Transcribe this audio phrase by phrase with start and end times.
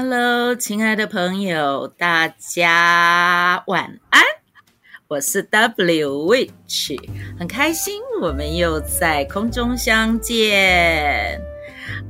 [0.00, 4.22] Hello，亲爱的朋友，大家晚安。
[5.08, 6.96] 我是 W Witch，
[7.36, 11.40] 很开心我们又在空中相见。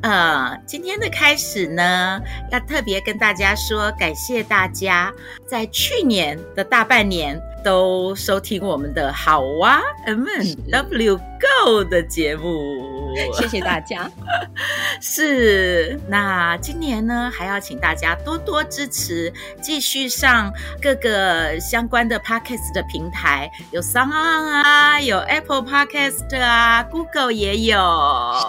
[0.02, 2.20] 呃，今天的开始呢，
[2.52, 5.11] 要特别跟大家说，感谢大家
[5.47, 12.98] 在去年的大半年都收听我们的好哇 M&W Go 的节目，
[13.35, 14.11] 谢谢大家。
[15.03, 27.78] 是，那今年呢，还要请大家多多支持，继续上各个相关的 Podcast 的平台，有 SoundOn 啊，有 Apple Podcast 啊，Google 也有。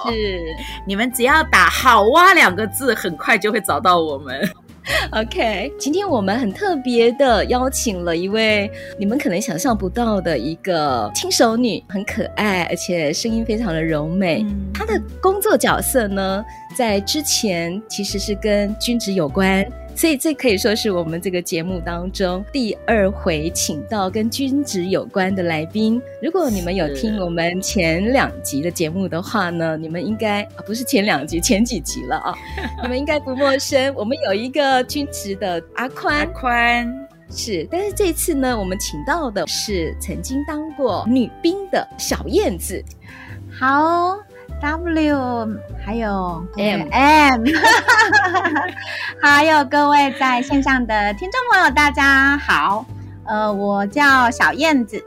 [0.06, 0.42] 是，
[0.86, 1.40] 你们只要。
[1.52, 4.48] 打“好哇”两个字，很快就会找到我们。
[5.12, 14.42] OK，今天我们很特别的邀请了一位你们可能想象不到的一个轻熟女，很可爱，而且声音非常的柔美。
[14.42, 16.44] 嗯、她的工作角色呢，
[16.76, 19.66] 在之前其实是跟均职有关。
[20.00, 26.02] 所以这可以说是我们这个节目当中第二回请到跟均职有关的来宾。
[26.24, 32.34] 如果你们有听我们前两集的节目的话呢，你们应该啊不是前两集，前几集了啊，
[32.82, 33.94] 你们应该不陌生。
[33.94, 42.82] 我们有一个均职的阿宽，阿宽是，但是这次呢，我们请到的是曾经当过女兵的小燕子。
[43.52, 44.18] 好。
[44.62, 47.44] W 还有 M M，
[49.22, 52.86] 还有各位在线上的听众朋友，大家好。
[53.26, 55.02] 呃，我叫小燕子。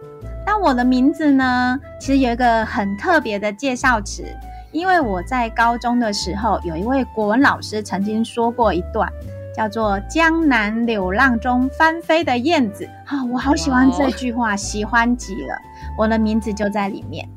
[0.47, 4.25] 那我的名字呢，其实有一个很特别的介绍词，
[4.71, 9.07] 因为我在高中的时候，有一位国文老师曾经说过一段，
[9.55, 12.89] 叫做“江南柳浪中翻飞的燕子”。
[13.05, 15.55] 啊，我好喜欢这句话，喜欢极了。
[15.99, 17.29] 我的名字就在里面。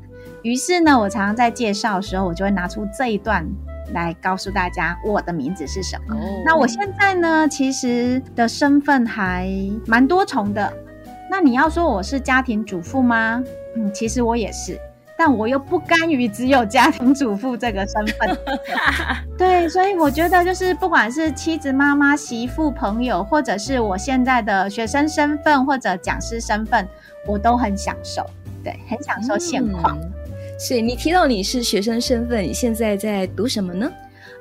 [0.46, 3.44] 于是呢，我常常在介绍的时候，我就会拿出这一段
[3.92, 6.14] 来告诉大家我的名字是什么。
[6.14, 6.44] Oh.
[6.44, 9.50] 那我现在呢，其实的身份还
[9.88, 10.72] 蛮多重的。
[11.28, 13.42] 那你要说我是家庭主妇吗？
[13.76, 14.78] 嗯，其实我也是，
[15.18, 18.38] 但我又不甘于只有家庭主妇这个身份。
[19.36, 26.86] 对，所以我觉得就是不管是妻子、妈妈、媳妇、朋友，或者是我现在的学生身份或者讲师身份，
[27.26, 28.24] 我都很享受。
[28.62, 29.98] 对，很享受现况。
[30.00, 30.12] 嗯
[30.58, 33.90] 是你提到你是学生身份，你现在在读什么呢？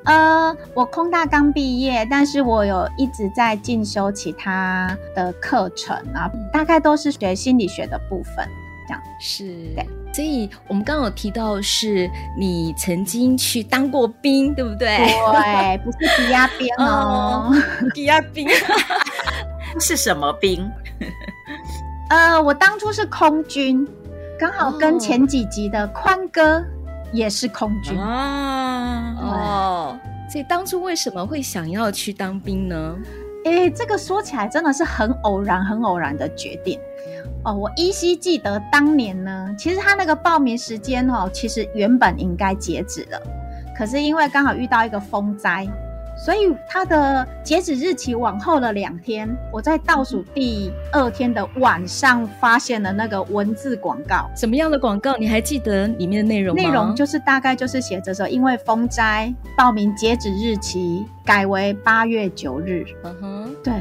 [0.05, 8.47] 呃，我空大刚毕业，但是我有一直在进修其他的课程啊，大概都是学心理学的部分，
[8.87, 9.43] 这样是。
[9.75, 14.95] 对，所以我们刚刚有提到是你曾经去当过兵，对不对？
[14.97, 17.51] 对，不是抵押兵哦，
[17.95, 18.47] 抵押兵
[19.81, 20.71] 是什么兵？
[22.09, 23.85] 呃，我当初是空军。
[24.38, 26.62] 刚好跟前几集的宽哥
[27.13, 32.96] 也是空军啊，哦，所以当初为什么会想要去当兵呢？
[33.46, 36.78] 诶，这个说起来真的是很偶然、很偶然的决定
[37.46, 37.53] 哦。
[37.53, 43.22] 我依稀记得当年呢，其实他那个报名时间哦，其实原本应该截止了，
[43.78, 45.66] 可是因为刚好遇到一个风灾。
[46.15, 54.29] 所以它的截止日期往后了两天，我在倒数第二天的晚上发现了那个文字广告。
[54.35, 55.15] 什么样的广告？
[55.17, 56.61] 你还记得里面的内容吗？
[56.61, 62.85] 内容就是大概就是写着说，因为风灾，报名截止日期改为八月九日。
[63.03, 63.73] 嗯哼，对。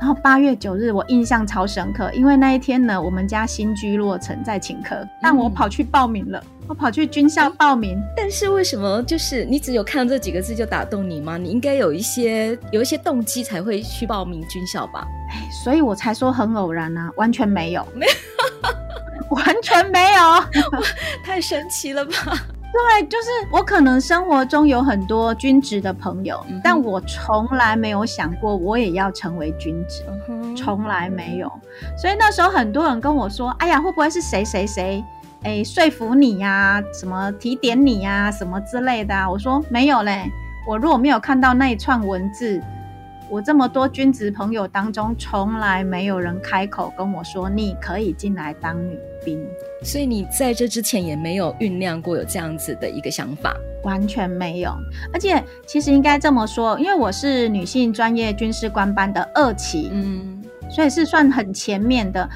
[0.00, 6.42] 然后八月九日我印象超深刻，因为那一天呢，我们家新居落成在请客，但我跑去报名了。
[6.61, 11.36] 嗯我跑去军校报名，但是为什么就是你只有看到这几个字就打动你吗？
[11.36, 15.06] 你应该有一些有一些动机才会去报名军校吧？
[15.30, 20.80] 哎，所以我才说很偶然啊，完全没有，没有， 完全没有，
[21.22, 22.12] 太神奇了吧？
[22.72, 31.52] 对，就是我可能生活中有很多军职的朋友，嗯、但我从来没有想过我也要成为军职，嗯、从来没有。
[31.98, 35.04] 所以那时候很多人跟我说：“哎呀，会不会是谁谁谁？”
[35.44, 39.28] 哎，说服你呀、啊，什么提点你呀、啊，什么之类的啊？
[39.28, 40.30] 我说没有嘞。
[40.66, 42.62] 我如果没有看到那一串文字，
[43.28, 49.44] 我这么多军职朋友当中，从来没有人开口跟我说你可以进来当女兵。
[49.82, 53.52] 所以你在这之前也没有酝酿过有这样子的一个想法，
[53.82, 54.72] 完全没有。
[55.12, 60.38] 而且其实应该这么说，因为我是女性专业军事官班的二期，嗯。
[60.70, 62.26] 所以是算很前面的。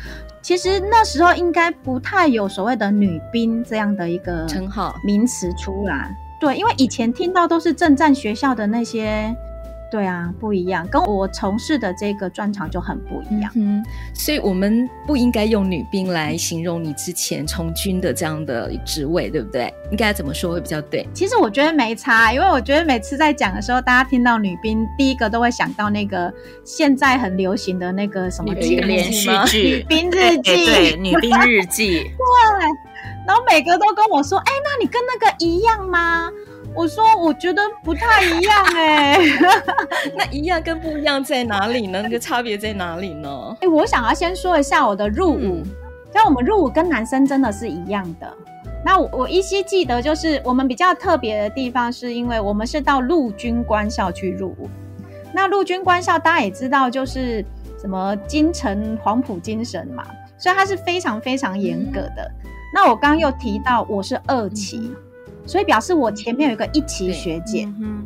[0.46, 6.08] 其实那时候应该不太有所谓的女兵这样的一个称号名词出来。
[6.38, 9.34] 对，因为以前听到都是正战学校的那些。
[9.90, 13.50] 对啊，不一样，跟我从事的这个专长就很不一样。
[13.54, 19.72] 嗯，所以我们不应该用女兵来形容你之前从军的这样的职位，对不对？
[19.90, 21.08] 应该怎么说会比较对？
[21.14, 26.32] 其实我觉得没差，因为我觉得每次在讲的时候，大家听到女兵，第一个都会想到那个
[26.64, 30.66] 现在很流行的那个什么剧连续剧《女兵日记》欸。
[30.66, 32.00] 对，《女兵日记》。
[32.02, 32.10] 对，
[33.26, 36.30] 然后每个都跟我说：“哎，那你跟那个一样吗？”
[36.76, 39.38] 我说，我觉得不太一样哎、欸，
[40.14, 42.02] 那一样跟不一样在哪里呢？
[42.02, 43.56] 那个差别在哪里呢？
[43.62, 45.62] 哎，我想要先说一下我的入伍，
[46.12, 48.30] 像、嗯、我们入伍跟男生真的是一样的。
[48.84, 54.68] 那我我依稀记得，就是我们比较特别的地方，是因为我们是到陆军官校去入伍。
[55.32, 57.44] 那陆军官校大家也知道，就是
[57.80, 60.04] 什么金城黄埔精神嘛，
[60.36, 62.30] 所以它是非常非常严格的。
[62.44, 64.78] 嗯、那我刚刚又提到，我是二期。
[64.78, 64.96] 嗯
[65.46, 68.04] 所以表示我前面有一个一期学姐，嗯，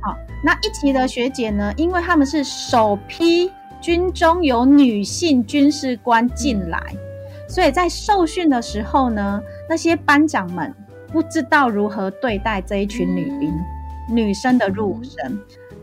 [0.00, 3.50] 好，那一期的学姐呢，因为他们是首批
[3.80, 10.72] 军中有女性军事官进来，嗯，所以在受训的时候呢，那些班长们
[11.08, 15.38] 不知道如何对待这一群女兵，嗯，女生的入伍生，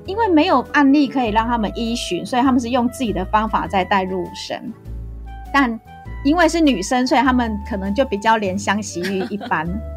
[0.06, 4.58] 因为没有案例可以让他们依循，所以他们是用自己的方法在带入伍生，
[5.54, 5.78] 但
[6.24, 9.68] 因为是女生，所以他们可能就比较怜香惜玉一般。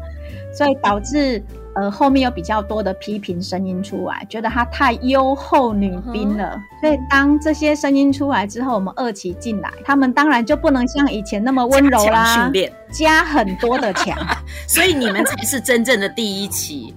[0.53, 1.43] 所以导致
[1.75, 6.59] 呃后面有比较多的批评声音出来，觉得她太优厚女兵了。
[6.81, 14.17] 所以当这些声音出来之后，我们二期进来，他们当然就不能像以前那么温柔啦，训练加很多的强。
[14.67, 16.93] 所以你们才是真正的第一期，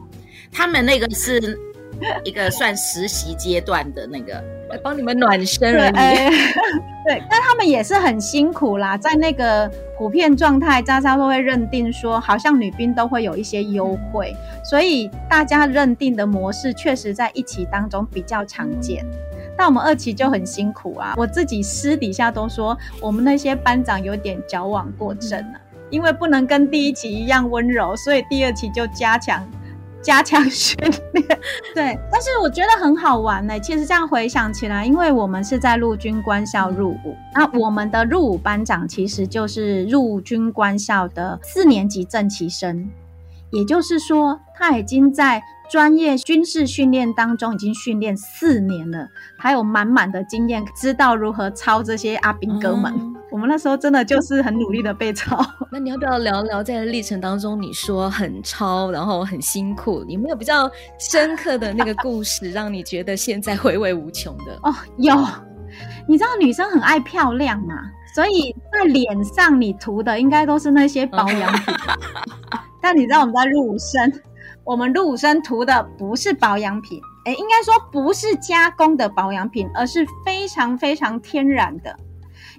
[0.53, 1.59] 他们那个是
[2.25, 4.43] 一个算实习阶段的那个。
[4.75, 5.93] 来帮你们暖身而已。
[5.93, 6.31] 对，欸、
[7.07, 8.99] 对，但他们也是很辛苦啦。
[8.99, 14.35] 在那个普遍状态，渣渣都会认定说，好像女兵都会有一些优惠，
[14.65, 19.07] 所以大家认定的模式确实在一期当中比较常见。
[19.57, 21.15] 但我们二期就很辛苦啊。
[21.17, 25.61] 我自己私底下都说，我们那些班长有点矫枉过正了，
[25.91, 29.49] 因为不能跟第一期一样温柔，所以第二期就加强。
[30.05, 30.77] 加强训
[31.15, 31.27] 练，
[31.75, 33.61] 对，但是我觉得很好玩呢、欸。
[33.61, 42.91] 其实这样回想起来，因为我们是在陆军官校入伍，那我们的入伍班长其实就是陆军官校的四年级正旗生，
[43.51, 49.09] 也就是说，他已经在专业军事训练当中已经训练四年了，
[49.39, 52.93] 他有满满的经验，知道如何操这些阿兵哥们。
[52.95, 55.45] 嗯我们那时候真的就是很努力的被抄。
[55.69, 60.71] 那你要不要聊聊在历程当中，你说很抄，然后很辛苦，有没有比较
[61.01, 64.57] 深刻的那个故事，让你觉得现在回味无穷的？
[64.63, 65.13] 哦，有。
[66.07, 67.75] 你知道女生很爱漂亮嘛，
[68.15, 71.75] 所以在脸上你涂的应该都是那些保养品。
[72.81, 74.13] 但你知道我们在入伍生，
[74.63, 81.97] 我们入伍生涂的不是保养品，哎，应该说不是加工的保养品，而是非常非常天然的。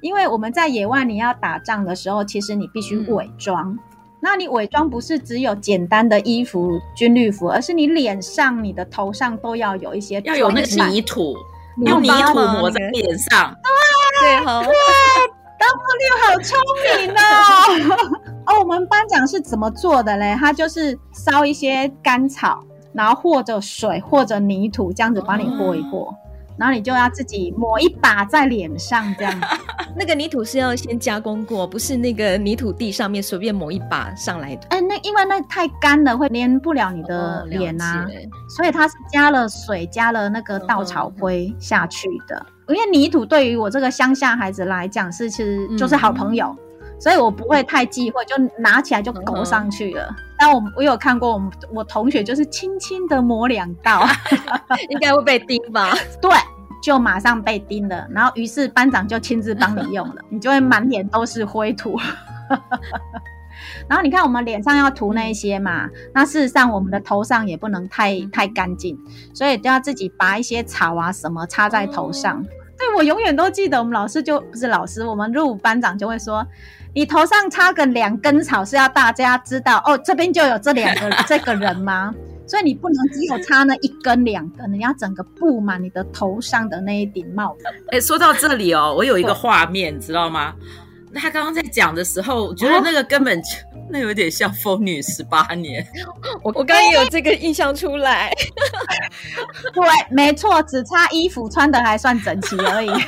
[0.02, 3.72] 因为我们在野外，你要打仗的时候，其实你必须伪装。
[3.72, 3.80] 嗯、
[4.20, 11.36] 那你伪装不是只有简单的衣服、军绿服，而是你脸上、你的头上都要有一些，要有那个泥土，
[11.86, 13.56] 用泥土抹在脸上。
[14.22, 14.72] 对，对，好对
[15.60, 16.58] ，W 好聪
[16.98, 17.18] 明哦。
[18.48, 20.36] 哦，我们班长是怎么做的嘞？
[20.40, 26.00] 他就是烧一些干草，然后或者水，或者泥土，这样子帮你和一和。
[26.00, 26.16] 哦
[26.58, 29.42] 然后你就要自己抹一把在脸上，这样。
[29.98, 34.68] 那个泥土是要先加工过，不是那个泥土地上面随便抹一把上来的。
[34.70, 38.06] 哎，那因为那太干了，会粘不了你的脸啊。
[38.06, 38.12] 哦、
[38.50, 42.38] 所以它是加了水，加了那个稻草灰下去的。
[42.68, 50.16] 哦、因为泥土对于我这个乡下孩子来讲是其实就是好朋友，嗯、所以我不会太忌讳，就拿起来就勾上去了。
[50.36, 54.06] 哦、但我我有看过我们我同学就是轻轻的抹两道，
[54.90, 55.92] 应该会被叮吧？
[56.22, 56.32] 对。
[56.84, 62.00] 就马上被叮了，然后于是班长就亲自帮你用了， 你就会满脸都是灰土。
[63.88, 68.96] 然后你看我们脸上要涂那些嘛，那事实上我们的头上也不能太太干净，
[69.34, 72.44] 所以都要自己拔一些草啊什么插在头上。
[72.78, 76.46] 对，我永远都记得，我们老师就不是老师，我们入伍班长就会说，
[76.96, 82.16] 你头上插个两根草是要大家知道哦，这边就有这两个 这个人吗？
[82.48, 87.66] 所以你不能只有插那一根两根，你要整个布满你的头上的那一顶帽子。
[87.88, 90.54] 哎、欸，说到这里哦，我有一个画面，知道吗？
[91.12, 95.84] 那他刚刚在讲的时候，我觉得那个根本就、哦、那有点像《疯女十八年》。
[96.42, 98.32] 我我刚刚也有这个印象出来。
[99.74, 102.90] 对，没错，只差衣服穿的还算整齐而已。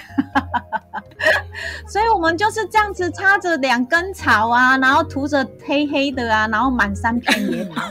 [1.87, 7.81] 所以我们就是这样子插着两根草啊，然后涂着黑黑的啊，然后满山遍野跑。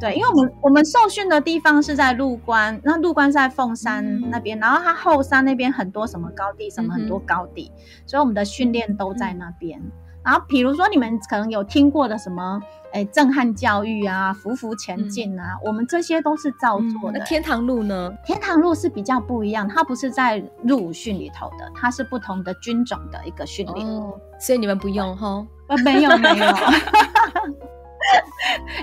[0.00, 9.80] 对，因为我们我们受训的地方是在陆关，那陆关是在凤山那边，嗯、然后它后山那边很多什么高地，什么很多高地，嗯、所以我们的训练都在那边。
[9.80, 9.92] 嗯、
[10.26, 12.60] 然后比如说你们可能有听过的什么，
[12.92, 17.20] 哎，震撼教育啊，匍匐前进啊，嗯、我们这些都是照做的。
[17.20, 18.12] 那天堂路呢？
[18.24, 25.46] 天堂路是比较不一样，它不是在入伍训里头的，它是不同的军种的一个训练，哦、所以你们不用哈？
[25.68, 26.34] 呃，没有 没有。
[26.34, 26.46] 没有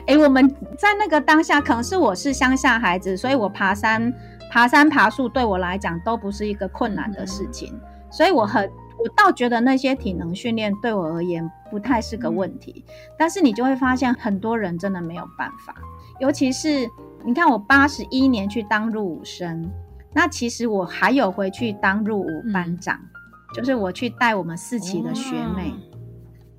[0.08, 4.14] 哎、欸，我们在那个当下，可能是我是乡下孩子，所以我爬山、
[4.50, 7.82] 爬山、爬树对我来讲都不是一个困难的事情，嗯、
[8.12, 8.70] 所以我很，
[9.04, 12.86] 我倒觉得那些体能训练对我而言不太是个问题。
[12.88, 15.76] 嗯、但是你就会发现，很多人真的没有办法，
[16.20, 16.90] 尤其是
[17.26, 19.70] 你看，我八十一年去当入伍生，
[20.14, 25.70] 那其实我还有回去当入伍班长，嗯、就是我去带我们四期的学妹。
[25.70, 25.90] 哦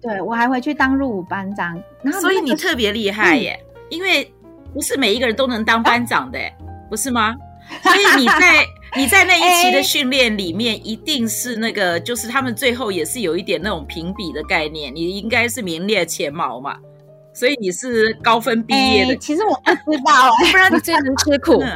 [0.04, 1.82] 对，我还回去当入伍班长，
[2.20, 4.30] 所以你特别厉害耶，嗯、因为
[4.74, 6.52] 不是每一个人都能当班长的，啊、
[6.90, 7.34] 不是吗？
[7.82, 16.76] 所以你在 你在那一期的训练里面，欸、一定是那个，就是他们最后也是有一点那种评比的概念，你应该是名列前茅嘛，
[17.32, 19.10] 所以你是高分毕业的。
[19.10, 21.60] 欸、其实我不知道， 不然你最能吃苦。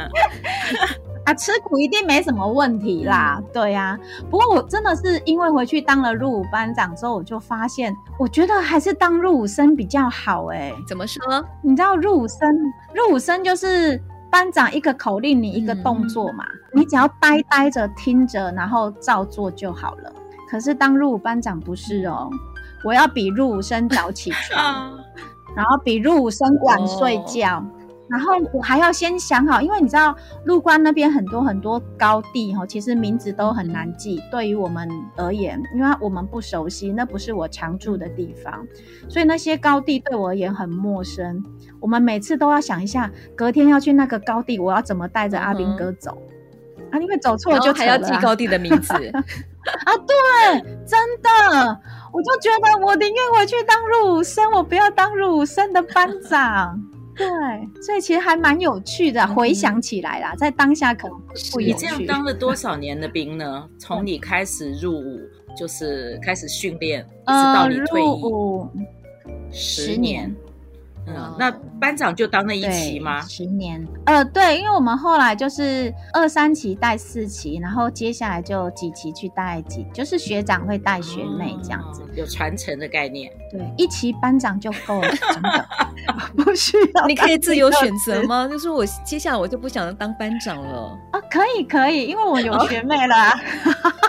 [1.25, 3.99] 啊，吃苦一定没什么问题啦，嗯、对呀、啊。
[4.31, 10.75] 不过我真的是因为回去当了入伍班长之后，我就发现，我觉得还是当入伍生比较好哎、欸。
[10.87, 11.21] 怎么说？
[11.61, 12.39] 你知道入伍生，
[12.95, 20.11] 入伍生就是班长一个口令，你一个动作嘛，嗯、你只要呆呆着听着，然后照做就好了。
[20.49, 22.29] 可是当入伍班长不是哦，
[22.83, 24.99] 我要比入伍生早起床， 啊、
[25.55, 27.57] 然后比入伍生晚睡觉。
[27.57, 27.65] 哦
[28.09, 34.19] 然后我还要先想好，因为你知道陆关那边很多很多高地哈，其实名字都很难记。
[34.31, 38.65] 对于我们而言，因为我们不熟悉，那不是我常住的地方，
[39.07, 41.43] 所以那些高地对我而言很陌生。
[41.79, 46.17] 我们每次都要想一下，隔天要去那个高地，我要怎么带着阿兵哥走、
[46.77, 46.99] 嗯、啊？
[46.99, 49.93] 因为走错了就还要记高地的名字啊！
[50.07, 51.79] 对，真的，
[52.11, 56.81] 我就觉得我宁愿回去当入伍生，我不要当入伍生的班长。
[57.19, 59.27] 对，所以其实还蛮有趣的。
[59.27, 61.17] 回想起来啦，在当下可能
[61.51, 61.73] 不有趣。
[61.73, 63.67] 你这样当了多少年的兵呢？
[63.77, 65.19] 从你开始入伍，
[65.55, 70.33] 就是开始训练，一直到你退役，十年。
[71.15, 73.21] 嗯，那班长就当那一期吗？
[73.21, 73.85] 十年。
[74.05, 83.31] 呃，对，因为我们后来就是二三期带四期，然后接下来就几期去带几，就是学长会带学妹这样子，有传承的概念。
[83.51, 85.65] 对，一期班长就够了， 真的
[86.43, 87.05] 不需要。
[87.07, 88.47] 你可以自由选择吗？
[88.47, 91.19] 就是我接下来我就不想当班长了啊？
[91.29, 93.15] 可以，可以，因为我有学妹了。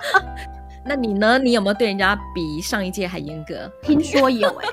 [0.85, 1.39] 那你呢？
[1.39, 3.71] 你有没有对人家比上一届还严格？
[3.83, 4.69] 听说有哎。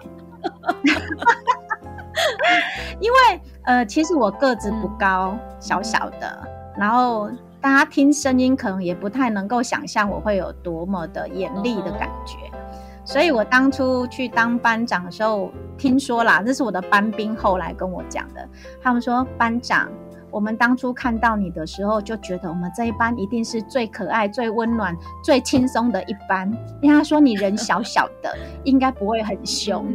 [3.00, 7.30] 因为呃，其实我个子不高，嗯、小小的，然后
[7.60, 12.60] 大家听声音可能也不太能够想象我会有多么的严厉的感觉，哦、
[13.06, 18.48] 所以我当初去当班长的时候，听说啦，这是我的班兵后来跟我讲的，
[18.82, 19.90] 他们说班长。
[20.30, 26.52] 我们当初看到你的时候，就觉得我们这一班一定是最可爱、最温暖、最轻松的一班。
[26.82, 29.86] 因为他说你人小小的， 应该不会很凶。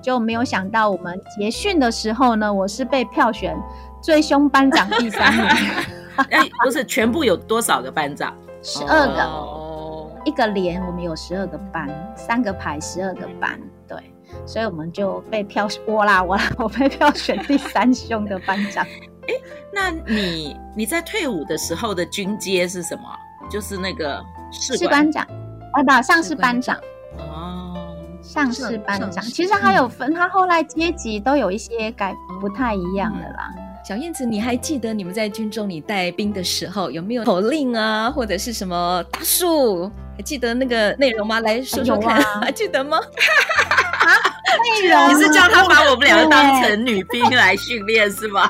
[0.00, 3.56] 就没有想到我们结训的时候呢，我是被票选
[4.02, 5.46] 最凶班长第三名。
[6.30, 8.34] 哎，不是全部有多少个班长？
[8.62, 9.22] 十二个。
[9.22, 13.58] 哦，一个连我们有十二个班，三个排十二个班。
[13.88, 13.96] 对，
[14.44, 18.86] 所以我们就被票我啦，我啦，我被票选第三凶的班长。
[19.28, 19.34] 哎，
[19.72, 23.02] 那你你在退伍的时候的军阶是什么？
[23.50, 25.26] 就是那个士官长，
[25.72, 26.76] 啊不，上士班长
[27.18, 29.22] 哦，上士班长。
[29.24, 33.50] 其实还有分，他后来阶级都有一些改不太一样的啦。
[33.86, 39.90] 小燕子，你还记得你们在军中你带兵的时候有没有口令啊，或者是什么大树？
[40.16, 41.40] 还记得那个内容吗？
[41.40, 42.98] 来说说看， 还记得吗？
[44.80, 45.08] 内容？
[45.10, 48.48] 你是叫他把我们两个当成女兵来训练是吗？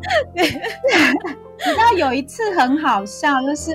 [0.34, 3.72] 对， 你知道有一次很好笑，就是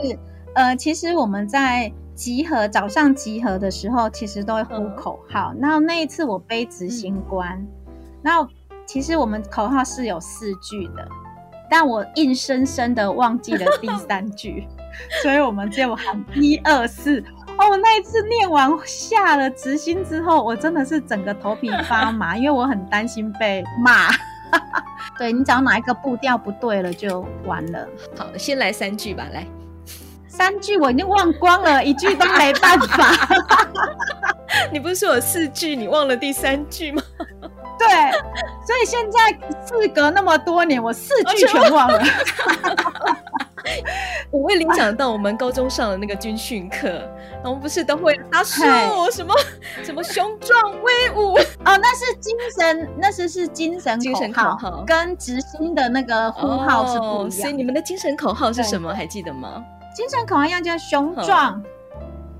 [0.53, 5.53] 呃，其实我们在集合早上集合的时候，其实都会呼口号。
[5.59, 7.65] 然后那一次我背执行官，
[8.21, 8.49] 那、嗯、
[8.85, 11.07] 其实我们口号是有四句的，
[11.69, 14.67] 但我硬生生的忘记了第三句，
[15.21, 17.23] 所以我们就喊一二四。
[17.57, 24.09] 哦，我那一次念完下了执行之后，我真的是整个头皮发麻，因为我很担心被骂。
[25.17, 27.87] 对，你只要哪一个步调不对了就完了。
[28.17, 29.47] 好，先来三句吧，来，
[30.27, 33.11] 三句我已经忘光了，一句都没办法。
[34.71, 37.01] 你不是说有四句，你忘了第三句吗？
[37.79, 37.87] 对，
[38.65, 39.31] 所以现在
[39.65, 42.01] 事隔那么多年，我四句全忘了。
[44.31, 47.09] 我会联想到我们高中上的那个军训课，
[47.43, 48.63] 我们不是都会阿树
[49.11, 49.33] 什么
[49.83, 51.33] 什么雄壮威武
[51.65, 57.31] 哦，那是精神，那是是精神精神口号，跟执行的那个呼号是不一样。
[57.31, 58.93] 所以你们的精神口号是什么？
[58.93, 59.63] 还记得吗？
[59.95, 61.61] 精神口号一样，叫雄壮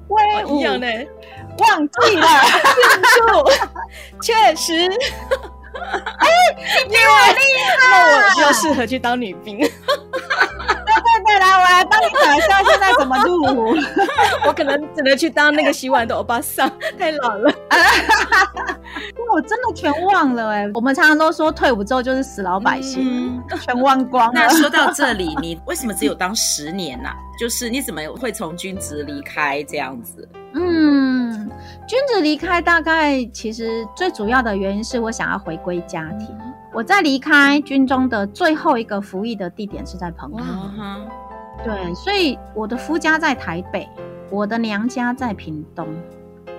[0.09, 0.57] 威武。
[0.57, 0.87] 一样呢，
[1.57, 2.27] 忘记了，
[4.21, 4.89] 确实。
[5.75, 6.27] 哎，
[6.87, 7.41] 你比我厉
[7.77, 9.59] 害，那我就适合去当女兵。
[11.53, 13.43] 我来帮你讲一下现在怎么录。
[14.45, 17.51] 我可能只能去当那个洗碗的欧巴桑，太老了。
[19.17, 20.69] 因为我真的全忘了哎。
[20.73, 24.33] 我们常常都说退伍之后就是死老百姓，嗯、全忘光了。
[24.33, 27.15] 那说到这里，你为什么只有当十年呢、啊？
[27.39, 30.27] 就是你怎么会从军职离开这样子？
[30.53, 31.49] 嗯，
[31.85, 36.29] 军职离开大概其实最主要的原因是我想要回归家庭。
[36.73, 40.39] 我在离开军中的最后一个服役的地点是在澎湖，
[41.65, 43.89] 对，所以我的夫家在台北，
[44.29, 45.87] 我的娘家在屏东，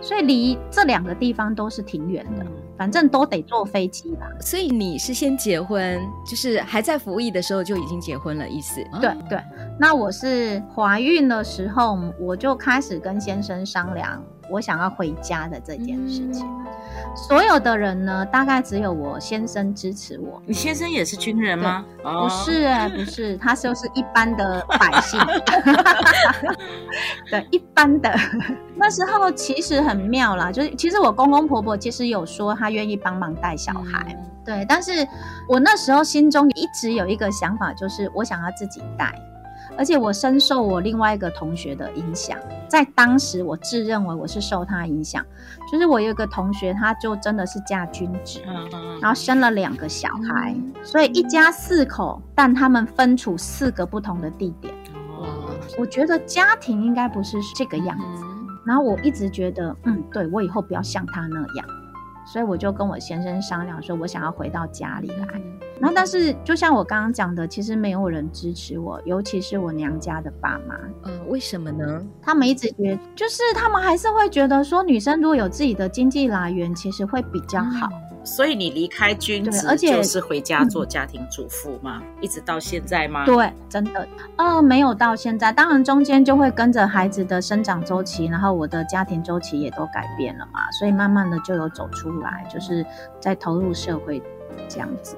[0.01, 2.45] 所以离这两个地方都是挺远的，
[2.76, 4.26] 反正都得坐飞机吧。
[4.40, 8.85] 所以你是先结婚，就是还在服役的时候就已经结婚了，意思？
[9.00, 9.40] 对对。
[9.78, 14.23] 那我是怀孕的时候，我就开始跟先生商量。
[14.49, 16.66] 我想要回家的这件事情，嗯、
[17.16, 20.40] 所有的人呢，大概只有我先生支持我。
[20.47, 21.85] 你先生也是军人吗？
[22.00, 25.18] 不是、欸，不是，他就是一般的百姓。
[27.28, 28.14] 对，一般的。
[28.76, 35.07] 那时候其实很妙啦，就是其实我公公婆婆其实有说他愿意帮忙带小孩，嗯、对，但是
[35.49, 39.15] 我那时候心中一直有一个想法，就是我想要自己带。
[39.79, 45.23] 而且我深受我另外一个同学的影响，在当时我自认为我是受他影响，
[45.71, 48.41] 就是我有一个同学，他就真的是嫁君子，
[49.02, 54.73] 然后生了两个小孩，所以一家四口，但他们分处四个不同的地点。
[55.79, 58.25] 我觉得家庭应该不是这个样子，
[58.65, 61.67] 然后我一直觉得，嗯，对，我以后不要像他那样。
[62.26, 65.41] 所以我就跟我先生商量，说我想要回到家里来。
[65.78, 70.75] 然后，但是就像我刚刚讲的，其实没有人支持我，尤其是我娘家的爸妈。
[71.02, 72.02] 呃，为什么呢？
[72.23, 77.89] 他们一直觉得，就是他们还是会觉得说，女生如果有自己的经济来源，其实会比较好。
[77.93, 82.02] 嗯所以你离开军职，而且就是回家做家庭主妇吗？
[82.02, 83.25] 嗯、一直到现在吗？
[83.25, 85.52] 对，真的，呃，没有到现在。
[85.52, 92.84] 当然中间就会跟着孩子的生长周期，然后我的家庭周期也都改变了嘛，所以慢慢的就有走出来，就是
[93.21, 94.21] 在投入社会
[94.69, 95.17] 这样子。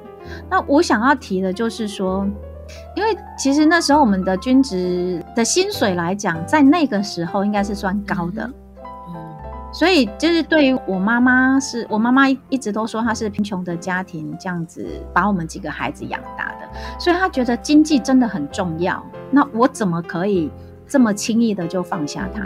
[0.51, 2.29] 那我想要提的就是说，
[2.94, 8.49] 因为其实那时候我们的军职的薪水来讲，在那个时候应该是算高的。
[9.69, 19.05] 嗯所以，就是对于我妈妈，是我妈妈一直都说她是贫穷的家庭这样子把我们几个孩子养大的，所以她觉得经济真的很重要。
[19.31, 20.51] 那我怎么可以
[20.87, 22.43] 这么轻易的就放下她？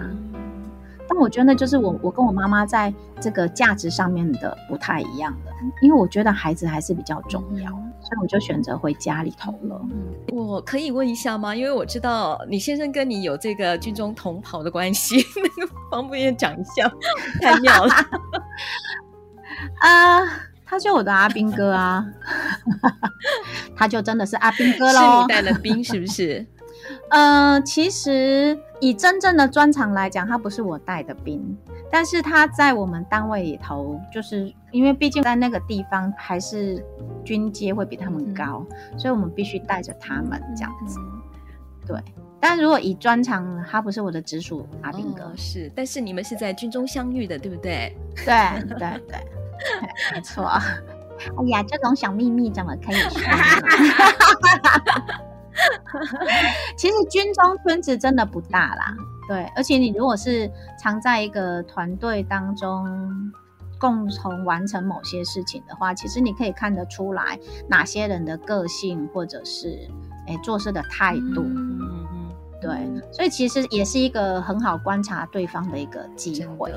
[1.08, 9.80] 但我觉得那就是我我跟我妈妈在这个价值上面的不太一样的，因为我觉得孩子还是比较重要，所以我就选择回家里头了。
[10.32, 11.54] 我可以问一下吗？
[11.54, 16.90] 因为我知道你先生跟你有这个军中同袍的关系，那 个方不方便讲一下？
[17.40, 17.94] 太妙了
[19.80, 20.28] 啊！uh,
[20.64, 22.04] 他就我的阿兵哥啊，
[23.76, 25.00] 他就真的是阿兵哥喽。
[25.00, 26.46] 是你带了兵是不是？
[27.10, 31.56] 呃，其实以真正的专长来讲，他不是我带的兵，
[31.90, 36.82] 但是他在我们单位里头，就是因为毕竟在那个地方还是
[37.24, 40.98] 军阶会比他们高，嗯、所以我们必须带着他们这样子。
[40.98, 41.22] 嗯、
[41.86, 42.02] 对，
[42.44, 47.96] 但如果以专长，他不是我的直属阿兵哥，哦，是，但是你们是在军中相遇的，对不对？
[48.16, 48.34] 对
[48.68, 49.24] 对对，对，
[50.12, 50.44] 没错。
[50.44, 50.60] 哎
[51.54, 53.20] 呀，这种小秘密怎么可以说？
[56.76, 58.92] 其实军中圈子真的不大啦，
[59.28, 60.50] 对，而且你如果是
[60.80, 63.32] 常在一个团队当中
[63.78, 69.68] 共同完成某些事情的话，其实你可以看得出来哪些人的个性或者是
[70.26, 71.44] 诶做事的态度。
[71.44, 71.78] 嗯
[72.62, 72.70] 对，
[73.10, 76.70] 所以其实也是一个很好观察对方的一个机会。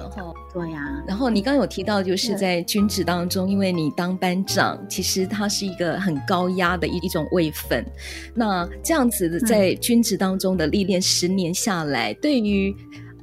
[0.51, 1.03] 对呀、啊。
[1.07, 7.85] 然后你刚刚有提到，就是在军职当中，因为你当班长，其实它是一个很高压的一一种位分。
[8.33, 12.75] 那这样子的在军职当中的历练，十年下来，嗯、对于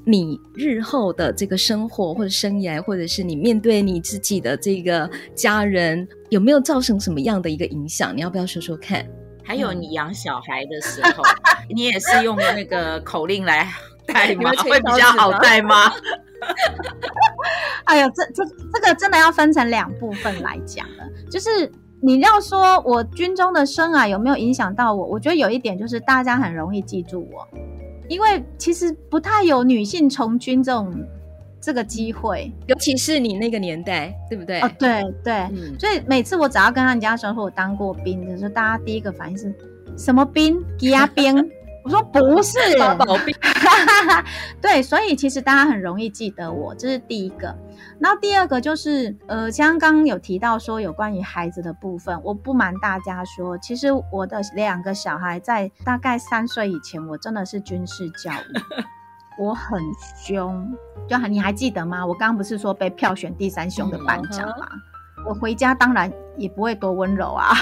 [0.04, 8.16] 你日后的这个生活或者生涯，或者是你面对你自己的这个家人，有没有造成什么样的一个影响？
[8.16, 9.04] 你要不要说说看？
[9.44, 11.22] 还有你养小孩的时候，
[11.68, 13.68] 你也是用那个 口令来
[14.06, 14.50] 带吗？
[14.62, 15.92] 会比较好带吗？
[17.84, 21.04] 哎呦，这这这个真的要分成两部分来讲了。
[21.30, 25.06] 就是你要说我军中的生啊有没有影响到我？
[25.06, 27.46] 我觉得有一点就是大家很容易记住我，
[28.08, 30.92] 因为其实不太有女性从军这种。
[31.62, 34.60] 这个机会，尤其是你那个年代，对不对？
[34.60, 39.54] 哦，对对，嗯、所以每次我只要跟他人家说说我当过兵的时候，大家第一个反应是
[39.96, 40.60] 什么兵？
[40.76, 41.36] 给押兵？
[41.84, 43.34] 我说不是，八宝兵。
[44.60, 47.56] 对，所以其实大家很容易记得我，这是第一个。
[47.98, 58.82] 然后第二个就是，呃，像刚刚有提到说有关于孩子的部分，我不瞒大家说，其实我的两个小孩在大概三岁以前，我真的是军事教育。
[59.38, 59.80] 我很
[60.16, 60.72] 凶，
[61.08, 62.04] 就你还记得吗？
[62.04, 64.66] 我刚刚不是说被票选第三凶的班长吗？
[64.70, 67.54] 嗯、我回家当然也不会多温柔啊，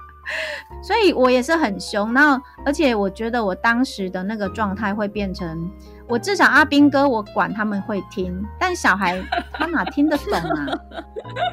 [0.82, 2.12] 所以我也是很凶。
[2.12, 5.70] 那而且我觉得我当时的那个状态会变成。
[6.10, 9.22] 我至少阿斌哥，我管他们会听，但小孩
[9.54, 10.66] 他哪听得懂啊？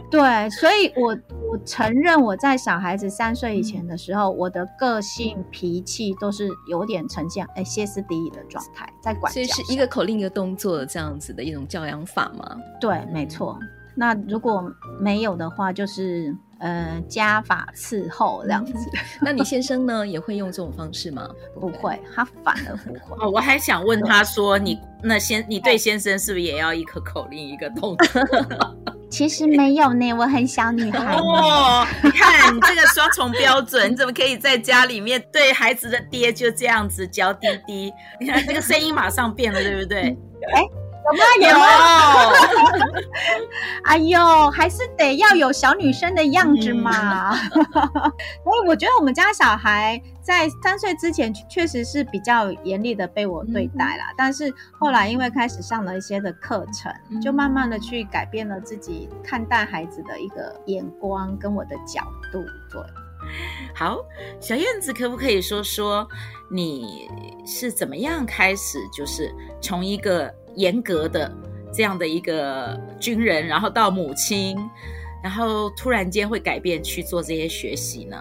[0.10, 1.16] 对，所以我
[1.48, 9.34] 我承认我在小孩子三岁以前的时候，我的个性脾气都是有点呈现哎歇斯底里的状态，在管教。
[9.34, 12.58] 所以是一个口令一个动作这样子的一种教养法吗？
[12.82, 13.60] 对，没错。
[13.96, 14.64] 那如果
[15.00, 16.36] 没有的话，就是。
[16.60, 18.74] 呃，家法伺候这样子。
[19.22, 21.30] 那你先生呢，也会用这种方式吗？
[21.60, 23.26] 不会，他反而不会。
[23.26, 28.22] 哦，我还想问他说，你那先，你对先生是不是也要一个口令，一个动作？
[29.10, 31.16] 其实没有呢，我很小女孩。
[31.16, 37.94] 哦，你看你这个双重标准，你怎么可以在家里面对孩子的爹就这样子娇滴滴？
[38.20, 40.18] 你看这个声音马上变了，对不对？
[40.54, 40.87] 哎。
[41.08, 41.58] 有吗有？
[43.86, 47.34] 哎呦，还是得要有小女生的样子嘛。
[48.44, 54.14] 所以我觉得我们家小孩在三岁之前确实是比较严厉的被我对待啦。
[54.18, 62.44] 但是后来因为开始上了一些的课程，就慢慢的去改变了自己看待孩子的一个眼光跟我的角度。
[62.70, 62.82] 对，
[63.74, 63.98] 好，
[64.42, 66.06] 小燕子可不可以说说
[66.52, 67.10] 你
[67.46, 70.34] 是怎么样开始，就是从一个。
[70.58, 71.32] 严格的
[71.74, 74.58] 这样的一个军人，然后到母亲，
[75.24, 78.18] 然后突然间会改变去做这些学习呢？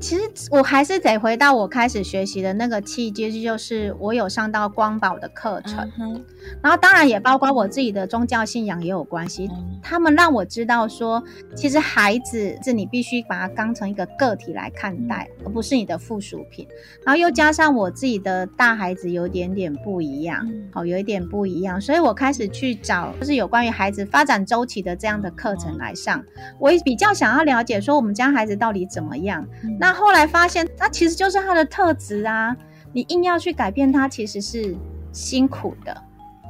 [0.00, 6.24] 其实我还是得回到我开始学习的那个契机，就是我有上到光宝的课程，嗯、
[6.62, 9.48] 然后当然也包括我自己的宗教信仰也有关系。
[9.50, 11.22] 嗯、他们让我知道说，
[11.54, 16.66] 其实孩子是你必须把它当成一个个体来看待，嗯、而不是你的附属品。
[17.04, 26.24] 然后又加上我自己的大孩子有点点不一样，好、嗯，有一点不一样，所以我开始去找就是有关于孩子发展周期的这样的课程来上。
[26.60, 29.44] 我也比较想要了解说我们家孩子到底怎么样。
[29.80, 32.54] 那那后来发现，他其实就是他的特质啊！
[32.92, 34.76] 你硬要去改变他，其实是
[35.12, 35.96] 辛苦的。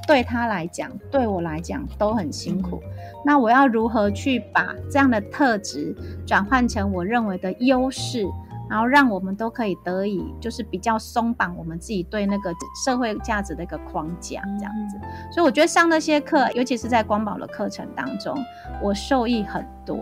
[0.09, 2.83] 对他来讲，对我来讲都很辛苦。
[2.83, 2.91] 嗯、
[3.25, 5.95] 那我要如何去把这样的特质
[6.27, 8.27] 转换成我认为的优势？
[8.69, 12.53] 然后让我们都可以得以，就是比较松绑我们自己对那个
[12.85, 14.99] 社会价值的一个框架，这样子。
[15.33, 18.37] 所以我觉得上那些课，尤其是在光宝的课程当中，
[18.83, 19.97] 我受益很多。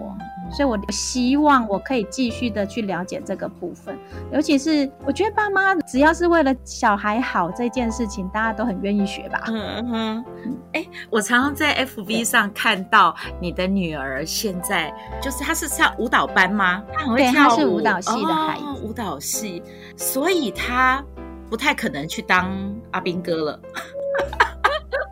[0.51, 3.99] 所以我希望我可以继续的去了解这个部分，
[4.33, 9.43] 尤其是我觉得爸妈只要是为了小孩好这件事情，大家都很愿意学吧。
[9.49, 10.25] 嗯哼，
[10.73, 16.83] 哎，我常常在 FB 上看到你的女儿，现在就是她是上舞蹈班吗？
[16.93, 18.65] 她很会跳她是舞蹈系的孩子。
[18.65, 19.63] 哦，舞蹈系，
[19.97, 21.05] 所以她
[21.51, 22.57] 不太可能去当
[22.93, 23.61] 阿兵哥了。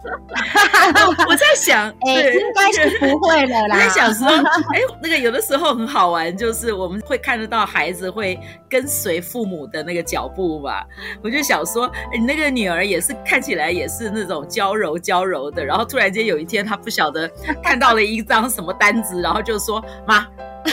[1.29, 3.77] 我在想，哎、欸，应该是不会的啦。
[3.77, 8.39] 我在想说，哎、欸，那个有的时候很好玩，就是我们会看得到孩子会
[8.69, 10.85] 跟随父母的那个脚步吧。
[11.23, 17.31] 我就想说，你、欸、那个女儿也是看起来也是那种娇柔娇柔的，然后突然间有一天，她不晓得
[17.63, 20.27] 看到了一张什么单子，然后就说：“妈，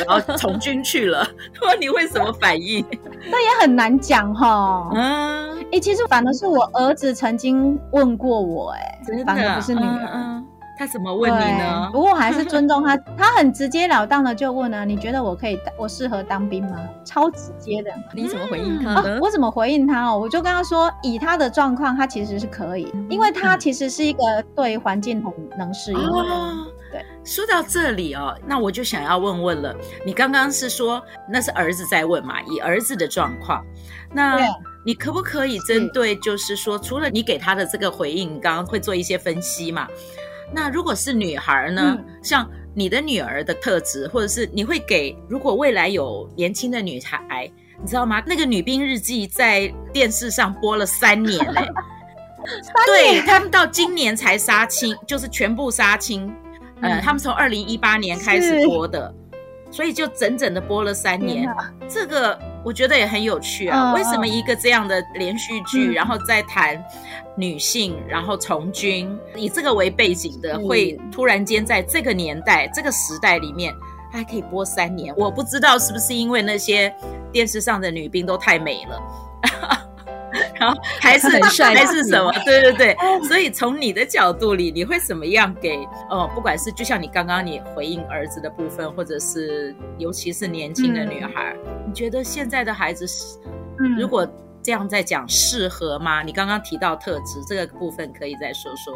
[0.07, 1.25] 我要从军去了。
[1.53, 2.85] ”说你会什么反应？
[3.29, 4.89] 那也很难讲哈。
[4.93, 5.51] 嗯。
[5.71, 9.85] 哎、欸，其实反而是我儿子曾经问过我、欸，哎，反而不是女儿。
[9.85, 10.45] 嗯嗯、
[10.77, 11.89] 他怎么问你呢？
[11.93, 16.77] 不过我还是尊重他， 他很直截了当的就问啊，你觉得我可以，我适合当兵吗？
[17.05, 17.91] 超直接的。
[18.13, 19.15] 你怎么回应他呢？
[19.15, 20.19] 啊、我怎么回应他哦？
[20.19, 24.19] 我就跟他说，以他的状况，他其实是可以，因为他其实是一个
[24.53, 26.33] 对环境很能适应的人。
[26.33, 29.75] 哦、对，说到这里哦，那我就想要问问了，
[30.05, 32.41] 你刚刚是说那是儿子在问嘛？
[32.43, 33.65] 以儿子的状况，
[34.13, 34.39] 那。
[34.83, 39.87] 你可不可以针对，就是说，除了你给他的这个回应，你刚刚会做一些分析嘛？
[40.51, 41.95] 那如果是女孩呢？
[41.99, 47.47] 嗯、像你的女儿的特质，或者是你会给，如果未来有年轻的女孩，
[47.79, 48.23] 你知道吗？
[48.25, 51.61] 那个《女兵日记》在电视上播了三年嘞、
[52.41, 56.35] 欸，对他们到今年才杀青，就是全部杀青。
[56.81, 59.13] 呃，他们从二零一八年开始播的，
[59.69, 61.47] 所以就整整的播了三年。
[61.87, 63.93] 这个我觉得也很有趣啊。
[63.93, 66.83] 为什么一个这样的连续剧，然后再谈
[67.35, 73.73] 女性，然后从军，以这个为背景的，会突然间在这个年代、这个时代里面，
[74.11, 75.13] 还可以播三年？
[75.15, 76.93] 我不知道是不是因为那些
[77.31, 79.01] 电视上的女兵都太美了。
[80.61, 82.31] 然后还是 很帅，还是什么？
[82.45, 82.95] 对对对，
[83.27, 85.77] 所以从你的角度里，你会怎么样给？
[86.09, 93.39] 哦，不管是就像你刚刚你回应儿子的部分，或者是尤其是年轻的女孩，嗯、你觉得现在的孩子是，
[93.97, 94.27] 如果
[94.61, 96.21] 这样在讲适合吗？
[96.21, 98.93] 你刚刚提到特质这个部分，可以再说说。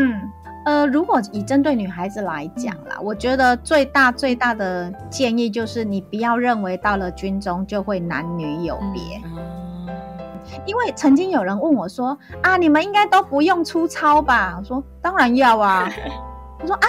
[0.00, 0.30] 嗯，
[0.64, 9.20] 呃，如果以针对女孩子来讲啦，我觉得最大最大的建议就是，你不要认为到了军中就会男女有别。
[9.24, 9.67] 嗯
[10.66, 15.88] 因为曾经有人问我说：“啊，你们应该都不用出操吧？”我说：“当然要啊。”
[16.60, 16.86] 我说：“啊，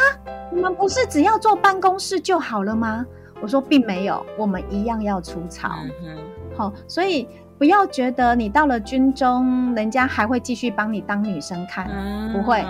[0.52, 3.06] 你们不是只要坐办公室就好了吗？”
[3.42, 5.70] 我说：“并没有，我们一样要出操。
[6.04, 6.18] 嗯”
[6.58, 12.66] 好，所以不要觉得你到了军中，人家还会继续帮你当女生看，嗯、不会，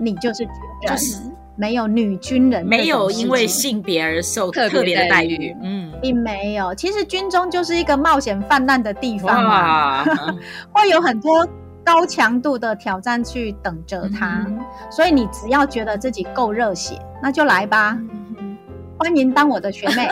[0.00, 0.48] 你就是军
[0.82, 0.90] 人。
[0.92, 6.74] 就是没有女军人，没有因为性别而受特别的待遇，嗯，并没有。
[6.74, 10.04] 其实军中就是一个冒险泛滥的地方嘛，
[10.70, 11.48] 会有很多
[11.82, 14.58] 高强度的挑战去等着他，嗯、
[14.90, 17.98] 所以你只要觉得自己够热血，那就来吧，
[18.38, 18.56] 嗯、
[18.98, 20.08] 欢迎当我的学妹。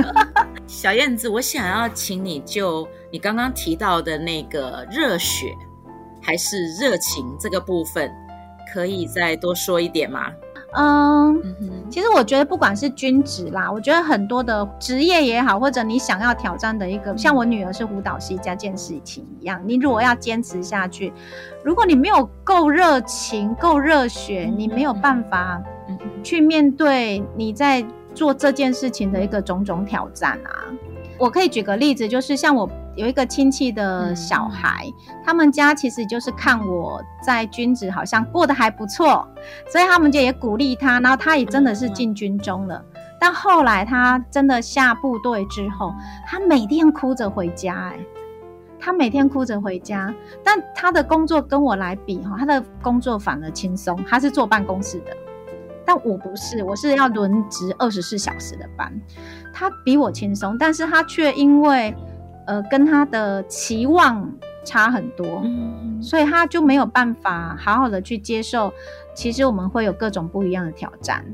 [0.66, 5.52] 小燕子，我想要请你就你刚刚提到的那个热血
[6.22, 8.10] 还是热情这个部分，
[8.72, 10.30] 可以再多说一点吗？
[10.72, 11.42] 嗯，
[11.90, 21.12] 其实我觉得不管是军职啦，我觉得很多的职业也好，或者你想要挑战的一个，像我女儿是舞蹈系加件事情一样，你如果要坚持下去，
[21.64, 25.60] 如果你没有够热情、够热血，你没有办法
[26.22, 30.70] 去面对你在做这件事情的一个种种挑战啊。
[31.18, 32.70] 我可以举个例子，就是像我。
[33.00, 39.26] 有一个亲戚的小孩，嗯、他们家其实就是看我在军职好像过得还不错，
[39.70, 42.84] 所以他们就也鼓励他，然后他也真的是进军中了。
[42.94, 45.94] 嗯、但后来他真的下部队之后，
[46.26, 47.98] 他每天哭着回家，哎，
[48.78, 50.14] 他每天哭着回家。
[50.44, 55.16] 但他的工作跟我来比，哈，他的工作反而轻松，他是坐办公室的，
[55.86, 58.92] 但我不是，我是要轮值二十四小时的班，
[59.54, 61.96] 他比我轻松，但是他却因为。
[62.50, 64.28] 呃，跟他的期望
[64.64, 68.72] 差很多，嗯，所以他就没有办法好好的去接受。
[69.14, 71.24] 其实我们会有各种不一样的挑战，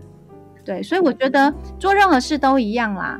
[0.62, 3.18] 对，所以我觉得做任何事都一样啦。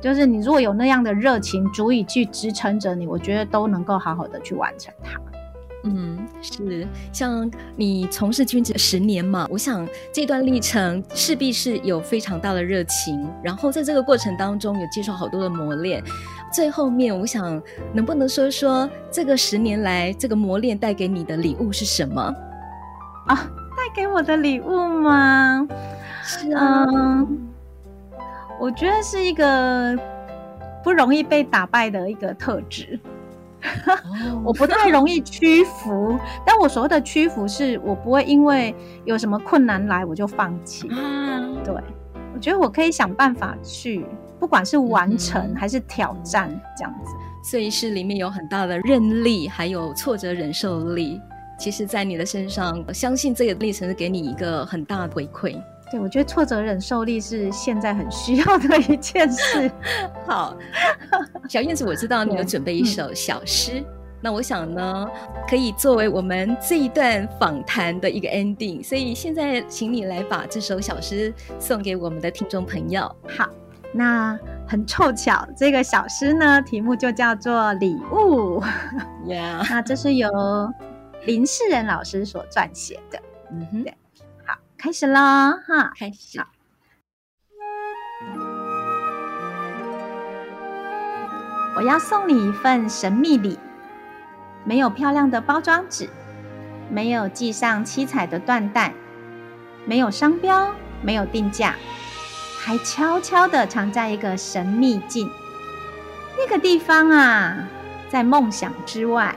[0.00, 5.18] 就是你如果有那样的热情，足以去支撑着你，我觉得都能够好好的去完成它。
[5.86, 16.02] 嗯，是，像你从事军职十年嘛，我想这段历程势必是有非常大的热情，然后在这个过程当中有接受好多的磨练。
[16.50, 22.34] 最后面，我想能不能说说这个十年来这个磨练带给你的礼物是什么？
[23.26, 23.36] 啊，
[23.76, 25.68] 带给我的礼物吗？
[26.22, 27.48] 是啊，嗯，
[28.58, 29.98] 我觉得是一个
[30.82, 32.98] 不容易被打败的一个特质。
[34.44, 38.74] 我不太容易屈服，但我所谓的屈服，是我不会因为
[39.04, 40.88] 有什么困难来我就放弃。
[41.64, 41.74] 对，
[42.34, 44.04] 我觉得我可以想办法去。
[44.36, 51.18] 不管是完成还是挑战，这样子，所以是里面有很大的韧力，还有挫折忍受力。
[51.58, 55.56] 其实，在你的身上，我相信这个历程是给你一个很大的回馈。
[55.94, 59.70] 对，我觉得挫折忍受力是现在很需要的一件事。
[60.26, 60.56] 好，
[61.48, 63.86] 小燕子，我知道你有准备一首小诗，嗯、
[64.20, 65.08] 那我想呢，
[65.48, 68.82] 可以作为我们这一段访谈的一个 ending。
[68.82, 73.02] 所以现在，请你来把这首小诗送给我们的听众朋友。
[73.28, 73.48] 好。
[73.92, 78.60] 那很凑巧，这个小诗呢，题目就叫做《礼物》。
[79.24, 79.64] Yeah.
[79.70, 80.28] 那这是由
[81.24, 83.20] 林世仁老师所撰写的。
[83.52, 83.84] 嗯哼，
[84.84, 85.18] 开始喽，
[85.66, 86.38] 哈，开始。
[86.38, 86.46] 好，
[91.74, 93.58] 我要送你一份神秘礼，
[94.62, 96.10] 没有漂亮的包装纸，
[96.90, 98.92] 没有系上七彩的缎带，
[99.86, 101.76] 没有商标，没有定价。
[102.60, 105.30] 还悄悄地藏在一个神秘境，
[106.36, 107.66] 那个地方啊，
[108.10, 109.34] 在梦想之外，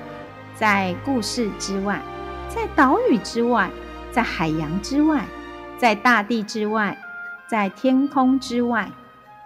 [0.57, 2.01] 在故事之外，
[2.49, 3.71] 在岛屿之外，
[4.11, 5.25] 在海洋之外，
[5.77, 6.97] 在大地之外，
[7.47, 8.91] 在天空之外，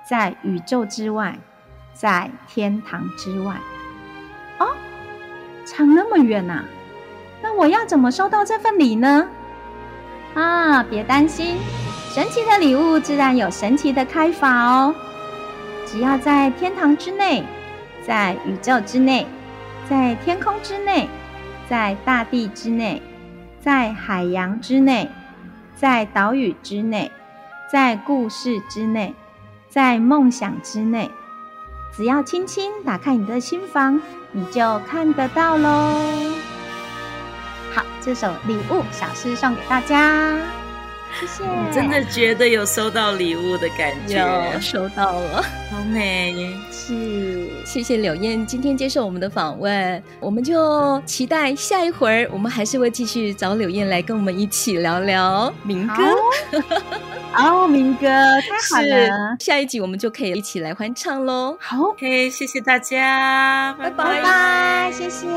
[0.09, 1.37] 在宇宙之外，
[1.93, 3.55] 在天堂之外。
[4.59, 4.69] 哦，
[5.65, 6.65] 差那么远呐、啊？
[7.43, 9.27] 那我要怎么收到这份礼呢？
[10.33, 11.57] 啊，别担心，
[12.13, 14.95] 神奇的礼物自然有神奇的开法哦。
[15.85, 17.43] 只要在天堂之内，
[18.05, 19.27] 在宇宙之内，
[19.89, 21.09] 在天空之内，
[21.67, 23.01] 在大地之内，
[23.59, 25.09] 在海洋之内，
[25.81, 27.11] 在岛屿之内，
[27.71, 29.15] 在故事之内，
[29.67, 31.09] 在梦想之内，
[31.91, 33.99] 只要轻轻打开你的心房，
[34.31, 35.99] 你就看得到喽。
[37.73, 40.37] 好，这首礼物小诗送给大家，
[41.19, 41.43] 谢谢。
[41.43, 46.55] 我真的觉得有收到礼物的感觉，有收到了，好美。
[46.71, 55.93] 是，谢谢柳燕今天接受我们的访问，我们就期待下一回，我们还是会继续找柳燕来跟我们一起聊聊民歌。
[57.37, 61.55] 哦，民歌太好了，下一集我们就可以一起来欢唱喽。
[61.61, 65.27] 好，OK，谢谢大家，拜拜，拜拜，谢谢。